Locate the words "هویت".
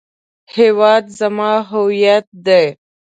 1.71-2.25